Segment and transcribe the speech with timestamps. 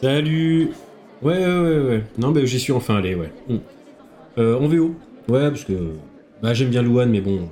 [0.00, 0.70] Salut
[1.22, 2.04] Ouais, ouais, ouais, ouais.
[2.18, 3.32] Non, mais j'y suis enfin allé, ouais.
[3.48, 3.56] Mm.
[4.38, 4.94] Euh, en VO
[5.28, 5.72] Ouais, parce que
[6.42, 7.48] bah, j'aime bien Louane, mais bon.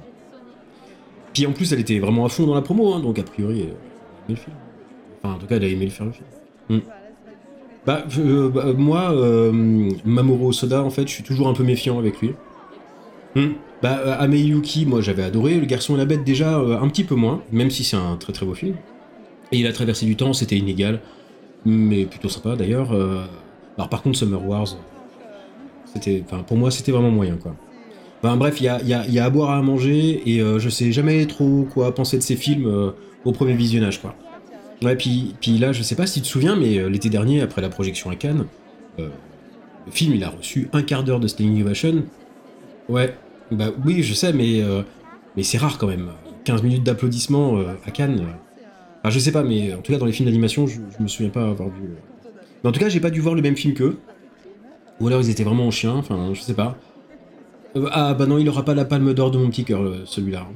[1.32, 3.62] Puis en plus, elle était vraiment à fond dans la promo, hein, donc a priori,
[3.62, 3.74] elle
[4.28, 4.54] le film.
[5.22, 6.26] Enfin, en tout cas, elle a aimé le faire le film.
[6.68, 6.78] Mm.
[7.86, 11.98] Bah, euh, bah, moi, euh, Mamoru Soda, en fait, je suis toujours un peu méfiant
[11.98, 12.34] avec lui.
[13.34, 13.52] Mm.
[13.82, 15.58] Bah, euh, Ameyuki, moi j'avais adoré.
[15.58, 18.16] Le garçon et la bête, déjà euh, un petit peu moins, même si c'est un
[18.16, 18.76] très très beau film.
[19.50, 21.00] Et la traversée du temps, c'était inégal,
[21.66, 22.92] mais plutôt sympa d'ailleurs.
[22.92, 23.24] Euh,
[23.76, 24.68] alors par contre, Summer Wars,
[25.92, 27.56] c'était, enfin pour moi, c'était vraiment moyen quoi.
[28.22, 31.66] Enfin bref, il y a, à boire à manger et euh, je sais jamais trop
[31.74, 32.92] quoi penser de ces films
[33.24, 34.14] au premier visionnage quoi.
[34.82, 37.62] Ouais, puis, puis là, je sais pas si tu te souviens, mais l'été dernier, après
[37.62, 38.46] la projection à Cannes,
[38.98, 39.10] le
[39.90, 42.04] film il a reçu un quart d'heure de standing ovation.
[42.88, 43.14] Ouais,
[43.56, 44.82] bah oui, je sais, mais, euh,
[45.36, 46.10] mais c'est rare quand même.
[46.44, 48.20] 15 minutes d'applaudissements euh, à Cannes.
[48.20, 48.32] euh.
[49.02, 51.30] Enfin, je sais pas, mais en tout cas, dans les films d'animation, je, me souviens
[51.30, 51.90] pas avoir vu.
[52.64, 53.98] en tout cas, j'ai pas dû voir le même film qu'eux.
[55.00, 56.76] Ou alors ils étaient vraiment en chien, enfin, je sais pas.
[57.90, 60.46] Ah bah non, il aura pas la palme d'or de mon petit cœur, celui-là.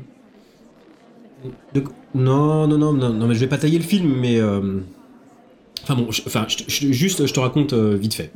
[1.75, 1.83] De-
[2.15, 4.41] Non, non, non, non, non, mais je vais pas tailler le film, mais.
[5.83, 8.31] Enfin bon, enfin, juste, je te raconte vite fait.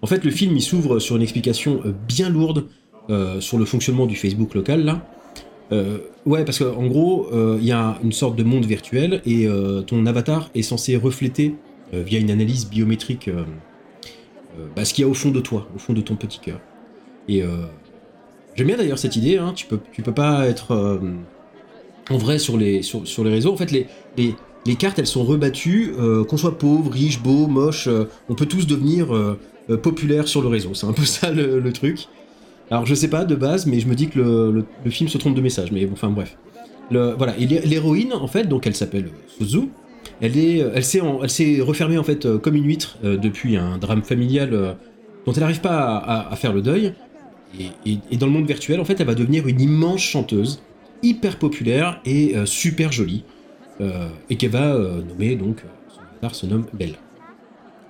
[0.00, 2.66] En fait, le film, il s'ouvre sur une explication bien lourde
[3.10, 5.04] euh, sur le fonctionnement du Facebook local, là.
[5.72, 9.46] Euh, ouais, parce qu'en gros, euh, il y a une sorte de monde virtuel et
[9.46, 11.54] euh, ton avatar est censé refléter,
[11.94, 13.44] euh, via une analyse biométrique, euh,
[14.58, 16.40] euh, bah, ce qu'il y a au fond de toi, au fond de ton petit
[16.40, 16.60] cœur.
[17.28, 17.66] Et euh,
[18.56, 20.98] j'aime bien d'ailleurs cette idée, hein, tu, peux, tu peux pas être euh,
[22.10, 23.52] en vrai sur les, sur, les réseaux.
[23.52, 24.34] En fait, les, les,
[24.66, 28.46] les cartes, elles sont rebattues, euh, qu'on soit pauvre, riche, beau, moche, euh, on peut
[28.46, 29.38] tous devenir euh,
[29.70, 30.74] euh, populaire sur le réseau.
[30.74, 32.08] C'est un peu ça le truc.
[32.70, 35.18] Alors je sais pas de base, mais je me dis que le, le- film se
[35.18, 35.72] trompe de message.
[35.72, 36.36] Mais bon, enfin bref.
[36.90, 37.34] Le- voilà.
[37.36, 39.68] L'héroïne, en fait, donc elle s'appelle Suzu.
[40.20, 43.56] Elle est, elle s'est, elle s'est refermée en fait euh, comme une huître euh, depuis
[43.56, 44.72] un drame familial euh,
[45.26, 46.94] dont elle n'arrive pas à, faire le deuil.
[47.58, 50.62] Et, dans le monde virtuel, en fait, elle va devenir une immense chanteuse,
[51.02, 53.24] hyper populaire et euh, super jolie,
[53.80, 56.94] euh, et qu'elle va euh, nommer donc euh, son avatar se nomme Belle.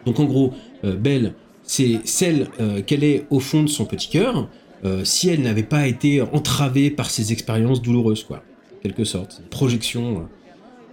[0.06, 0.54] Donc en gros,
[0.84, 4.49] euh, Belle, c'est celle euh, qu'elle est au fond de son petit cœur,
[4.84, 8.42] euh, si elle n'avait pas été entravée par ses expériences douloureuses, quoi.
[8.82, 10.22] Quelque sorte, projection euh,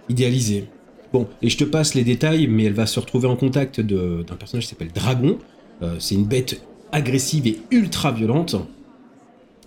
[0.08, 0.66] idéalisée.
[1.12, 4.36] Bon, et je te passe les détails, mais elle va se retrouver en contact d'un
[4.38, 5.38] personnage qui s'appelle Dragon.
[5.80, 6.62] Euh, c'est une bête
[6.92, 8.56] agressive et ultra violente.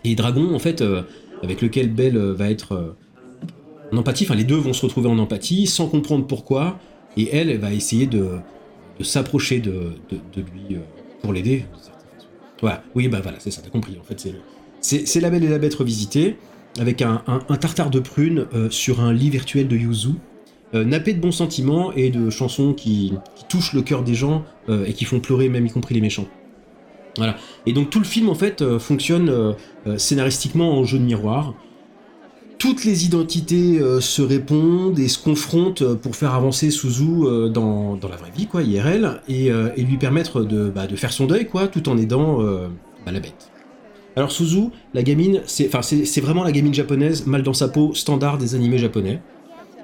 [0.04, 0.84] Et Dragon, en fait,
[1.44, 2.96] avec lequel Belle va être
[3.92, 6.80] en empathie, enfin les deux vont se retrouver en empathie sans comprendre pourquoi,
[7.18, 8.30] et elle, elle va essayer de,
[8.98, 10.78] de s'approcher de, de, de lui
[11.22, 11.66] pour l'aider.
[12.62, 13.98] Voilà, oui, bah voilà, c'est ça, t'as compris.
[14.00, 14.28] En fait,
[14.82, 16.38] c'est- la Belle et la Bête revisitée,
[16.80, 20.10] avec un, un- tartare de prunes euh, sur un lit virtuel de Yuzu,
[20.74, 23.14] euh, nappé de bons sentiments et de chansons qui,
[23.50, 26.28] touchent le cœur des gens euh, et qui font pleurer même y compris les méchants.
[27.18, 27.36] Voilà.
[27.66, 29.54] Et donc tout le film en fait fonctionne
[29.98, 31.56] scénaristiquement en jeu de miroir.
[32.62, 37.50] Toutes les identités euh, se répondent et se confrontent euh, pour faire avancer Suzu euh,
[37.50, 41.12] dans, dans la vraie vie, quoi, IRL, et, et lui permettre de, bah, de faire
[41.12, 43.50] son deuil, quoi, tout en aidant bah, la bête.
[44.16, 48.54] Alors Suzu, la gamine, c'est vraiment la gamine japonaise, mal dans sa peau, standard des
[48.54, 49.22] animés japonais.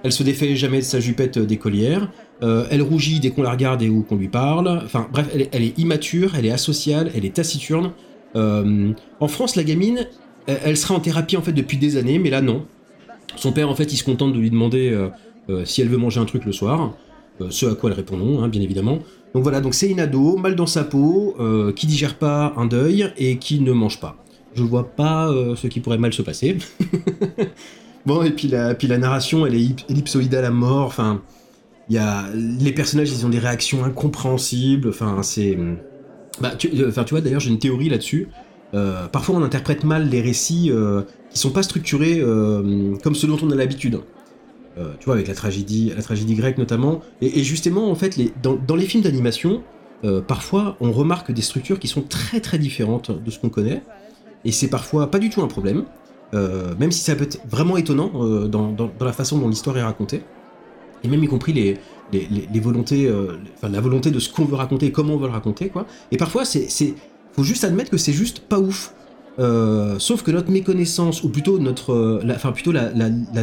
[0.04, 2.12] Elle se défait jamais de sa jupette d'écolière.
[2.42, 4.82] Elle rougit dès qu'on la regarde et ou qu'on lui parle.
[4.86, 7.94] Enfin, bref, elle est, immature, elle est asociale, elle est taciturne.
[8.36, 10.06] En France, la gamine,
[10.48, 12.66] elle, elle sera en thérapie en fait depuis des années, mais là non.
[13.36, 15.10] Son père, en fait, il se contente de lui demander euh,
[15.50, 16.94] euh, si elle veut manger un truc le soir.
[17.42, 19.00] Euh, ce à quoi elle répond non, hein, bien évidemment.
[19.34, 22.66] Donc voilà, donc c'est une ado, mal dans sa peau, euh, qui digère pas un
[22.66, 24.18] deuil et qui ne mange pas.
[24.56, 26.58] Je vois pas euh, ce qui pourrait mal se passer.
[28.06, 30.88] bon, et puis la, narration, elle est ellip- ellipsoïdale à mort.
[30.88, 31.22] Enfin,
[31.90, 32.02] il
[32.60, 34.90] les personnages, ils ont des réactions incompréhensibles.
[34.90, 35.58] Enfin, c'est,
[36.42, 38.30] bah, euh, enfin, tu vois, d'ailleurs, j'ai une théorie là-dessus.
[38.74, 43.28] Euh, parfois, on interprète mal les récits euh, qui sont pas structurés euh, comme ceux
[43.28, 44.02] dont on a l'habitude.
[44.78, 47.02] Euh, tu vois, avec la tragédie, la tragédie grecque notamment.
[47.22, 49.64] Et, justement, en fait, dans, les films d'animation,
[50.28, 53.82] parfois, on remarque des structures qui sont très très différentes de ce qu'on connaît.
[54.46, 55.86] Et c'est parfois pas du tout un problème,
[56.34, 58.12] même si ça peut être vraiment étonnant
[58.48, 60.22] dans, la façon dont l'histoire est racontée.
[61.04, 61.80] Et même y compris les,
[62.14, 63.12] les, volontés,
[63.56, 65.88] enfin, la volonté de ce qu'on veut raconter et comment on veut le raconter, quoi.
[66.12, 66.94] Et parfois, c'est,
[67.38, 68.94] faut juste admettre que c'est juste pas ouf.
[69.40, 72.90] Euh, sauf que notre méconnaissance, ou plutôt notre, euh, la- enfin plutôt la,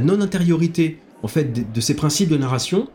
[0.00, 2.88] non-intériorité en fait de, ces principes de narration,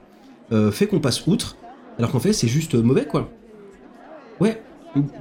[0.51, 1.56] euh, fait qu'on passe outre,
[1.98, 3.31] alors qu'en fait c'est juste mauvais quoi.
[4.42, 4.62] Ouais,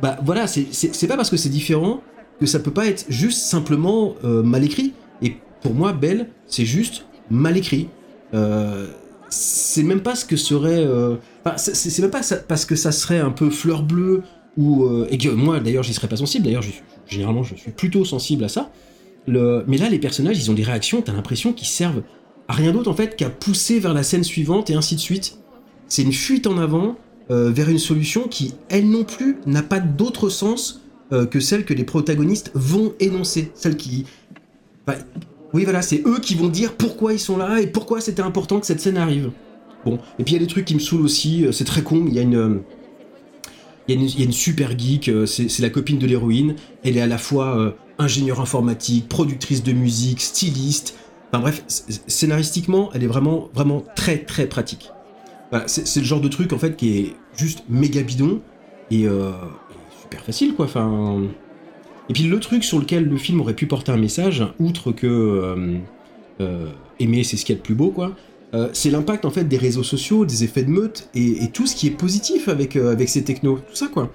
[0.02, 2.02] bah voilà, c'est- pas parce que c'est différent
[2.40, 4.92] que ça peut pas être juste simplement mal écrit.
[5.22, 7.88] Et pour moi, Belle, c'est juste mal écrit.
[9.28, 10.86] C'est même pas ce que serait.
[11.56, 14.22] C'est même pas parce que ça serait un peu fleur bleue
[14.56, 16.44] euh, et que moi d'ailleurs j'y serais pas sensible.
[16.44, 16.64] D'ailleurs,
[17.06, 18.70] généralement je suis plutôt sensible à ça.
[19.26, 21.02] Mais là, les personnages, ils ont des réactions.
[21.02, 22.02] T'as l'impression qu'ils servent
[22.48, 25.38] à rien d'autre en fait qu'à pousser vers la scène suivante et ainsi de suite.
[25.86, 26.96] C'est une fuite en avant
[27.28, 30.80] vers une solution qui, elle non plus, n'a pas d'autre sens
[31.10, 34.06] que celle que les protagonistes vont énoncer, celle qui,
[35.54, 38.60] oui, voilà, c'est eux qui vont dire pourquoi ils sont là et pourquoi c'était important
[38.60, 39.30] que cette scène arrive.
[39.84, 41.82] Bon, et puis il y a des trucs qui me saoulent aussi, euh, c'est très
[41.82, 42.60] con, il y a une...
[43.88, 46.56] Il y, a une, super geek, euh, c'est la copine de l'héroïne.
[46.85, 50.94] Elle est à la fois euh, ingénieure informatique, productrice de musique, styliste.
[51.32, 54.90] Enfin bref, scénaristiquement, elle est vraiment, vraiment très, très pratique.
[55.67, 58.40] c'est le genre de truc en fait qui est juste méga bidon
[58.90, 59.08] et, et
[60.02, 60.67] super facile quoi.
[62.08, 65.06] Et puis le truc sur lequel le film aurait pu porter un message, outre que
[65.06, 65.76] euh,
[66.41, 66.69] euh,
[67.00, 68.12] aimer c'est ce qu'il y a de plus beau, quoi,
[68.54, 71.76] euh, c'est l'impact en fait des réseaux sociaux, des effets de meute et, tout ce
[71.76, 74.12] qui est positif avec, avec ces technos, tout ça quoi.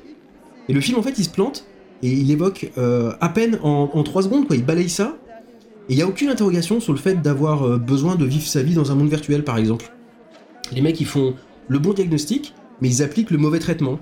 [0.70, 1.66] Et le film en fait il se plante
[2.02, 5.18] et il évoque à peine en, en 3 secondes, quoi, il balaye ça.
[5.90, 8.74] Et il n'y a aucune interrogation sur le fait d'avoir besoin de vivre sa vie
[8.74, 9.92] dans un monde virtuel par exemple.
[10.74, 11.36] Les mecs ils font
[11.68, 14.00] le bon diagnostic, mais ils appliquent le mauvais traitement.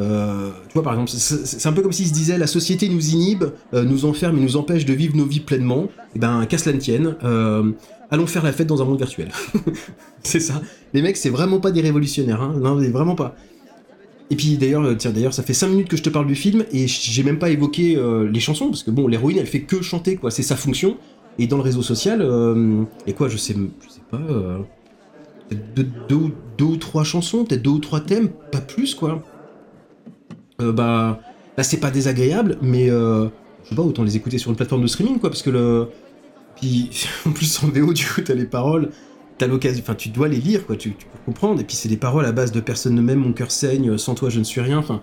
[0.00, 3.10] Euh, tu vois, par exemple, c'est un peu comme s'il se disait la société nous
[3.10, 3.44] inhibe,
[3.74, 5.84] euh, nous enferme et nous empêche de vivre nos vies pleinement.
[5.84, 7.70] Et eh ben, qu'à cela ne tienne, euh,
[8.10, 9.30] allons faire la fête dans un monde virtuel.
[10.22, 10.62] c'est ça.
[10.94, 12.54] Les mecs, c'est vraiment pas des révolutionnaires, hein.
[12.58, 13.36] Non, vraiment pas.
[14.30, 16.64] Et puis d'ailleurs, tiens, d'ailleurs, ça fait 5 minutes que je te parle du film
[16.72, 18.00] et j'ai même pas évoqué
[18.30, 20.30] les chansons parce que bon, l'héroïne, elle fait que chanter, quoi.
[20.30, 20.96] C'est sa fonction.
[21.40, 22.24] Et dans le réseau social,
[23.08, 24.20] et quoi, je sais, je sais pas,
[25.76, 25.88] deux,
[26.56, 29.24] deux, ou trois chansons, peut-être deux ou trois thèmes, pas plus, quoi.
[30.60, 31.20] Euh, bah,
[31.56, 33.26] là c'est pas désagréable, mais euh,
[33.64, 35.88] je sais pas, autant les écouter sur une plateforme de streaming, quoi, parce que le.
[36.60, 36.90] Puis
[37.26, 38.90] en plus en VO, du coup, t'as les paroles,
[39.38, 41.96] t'as l'occasion, enfin, tu dois les lire, quoi, tu, peux comprendre, et puis c'est des
[41.96, 44.60] paroles à base de personne ne m'aime, mon cœur saigne, sans toi je ne suis
[44.60, 45.00] rien, enfin.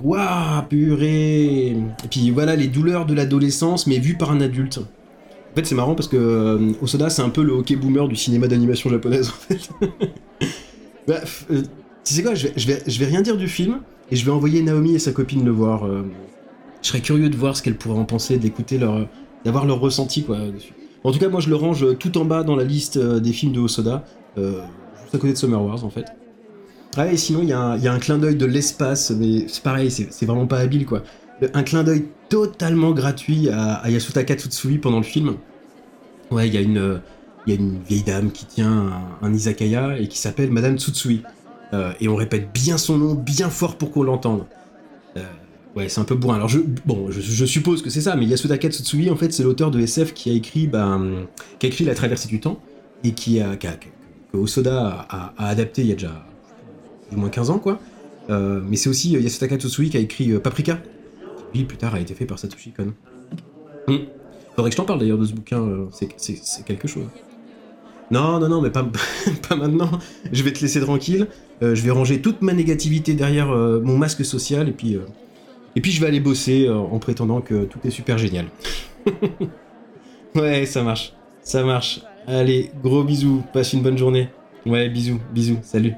[0.00, 4.78] Waouh, purée Et puis voilà, les douleurs de l'adolescence, mais vues par un adulte.
[4.78, 8.14] En fait, c'est marrant parce que euh, Osoda, c'est un peu le hockey boomer du
[8.14, 9.70] cinéma d'animation japonaise, en fait.
[11.08, 11.46] Bref,
[12.04, 14.24] tu sais quoi, je vais, je, vais, je vais rien dire du film, et je
[14.24, 15.86] vais envoyer Naomi et sa copine le voir.
[15.86, 16.04] Euh.
[16.82, 19.06] je serais curieux de voir ce qu'elles pourraient en penser, d'écouter leur,
[19.44, 20.38] d'avoir leur ressenti quoi.
[21.04, 23.32] En tout cas, moi je le range tout en bas dans la liste euh, des
[23.32, 24.04] films de Hosoda,
[24.36, 24.60] euh,
[25.02, 26.06] juste à côté de Summer Wars en fait.
[26.96, 30.26] Ouais, et sinon il y, a un clin d'œil de l'espace, mais c'est pareil, c'est
[30.26, 31.02] vraiment pas habile quoi.
[31.54, 35.34] Un clin d'œil totalement gratuit à, Yasutaka Tsutsui pendant le film.
[36.30, 37.00] Ouais, il y a une,
[37.46, 38.90] il y a une vieille dame qui tient
[39.22, 41.22] un, un izakaya et qui s'appelle Madame Tsutsui.
[41.72, 44.46] Euh, et on répète bien son nom, bien fort pour qu'on l'entende.
[45.16, 45.22] Euh,
[45.76, 46.36] ouais, c'est un peu bourrin.
[46.36, 49.70] Alors, je, bon, je, suppose que c'est ça, mais Yasutaka Tsutsui, en fait, c'est l'auteur
[49.70, 51.26] de SF qui a écrit, ben,
[51.58, 52.60] qui a écrit La Traversée du Temps,
[53.04, 53.66] et qui a, que
[54.36, 56.24] Osoda a, adapté il y a déjà
[57.12, 57.78] au moins 15 ans, quoi.
[58.30, 60.78] Euh, mais c'est aussi Yasutaka Tsutsui qui a écrit Paprika,
[61.52, 62.92] qui plus tard a été fait par Satoshi Kon.
[63.86, 64.04] Hmm.
[64.54, 67.06] Faudrait que je t'en parle d'ailleurs de ce bouquin, c'est quelque chose.
[68.10, 68.84] Non, non, non, mais pas,
[69.56, 69.90] maintenant.
[70.32, 71.28] Je vais te laisser tranquille.
[71.62, 75.00] Euh, je vais ranger toute ma négativité derrière euh, mon masque social et puis, euh,
[75.76, 78.46] et puis je vais aller bosser en prétendant que tout est super génial.
[80.34, 81.12] ouais, ça marche.
[81.42, 82.00] Ça marche.
[82.26, 83.42] Allez, gros bisous.
[83.52, 84.28] Passe une bonne journée.
[84.66, 85.58] Ouais, bisous, bisous.
[85.62, 85.94] Salut.